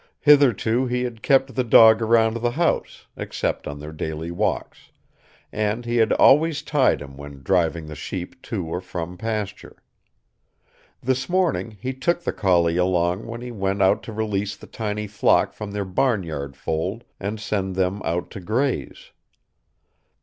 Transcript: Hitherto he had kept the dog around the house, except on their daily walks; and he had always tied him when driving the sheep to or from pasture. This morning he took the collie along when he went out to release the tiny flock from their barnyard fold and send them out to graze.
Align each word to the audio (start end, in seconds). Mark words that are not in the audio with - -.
Hitherto 0.21 0.87
he 0.87 1.03
had 1.03 1.21
kept 1.21 1.53
the 1.53 1.63
dog 1.63 2.01
around 2.01 2.37
the 2.37 2.49
house, 2.49 3.05
except 3.15 3.67
on 3.67 3.77
their 3.77 3.91
daily 3.91 4.31
walks; 4.31 4.89
and 5.51 5.85
he 5.85 5.97
had 5.97 6.11
always 6.13 6.63
tied 6.63 7.03
him 7.03 7.17
when 7.17 7.43
driving 7.43 7.85
the 7.85 7.93
sheep 7.93 8.41
to 8.41 8.65
or 8.65 8.81
from 8.81 9.15
pasture. 9.15 9.83
This 11.03 11.29
morning 11.29 11.77
he 11.79 11.93
took 11.93 12.23
the 12.23 12.33
collie 12.33 12.77
along 12.77 13.27
when 13.27 13.41
he 13.41 13.51
went 13.51 13.83
out 13.83 14.01
to 14.01 14.11
release 14.11 14.55
the 14.55 14.65
tiny 14.65 15.05
flock 15.05 15.53
from 15.53 15.69
their 15.69 15.85
barnyard 15.85 16.55
fold 16.57 17.03
and 17.19 17.39
send 17.39 17.75
them 17.75 18.01
out 18.03 18.31
to 18.31 18.39
graze. 18.39 19.11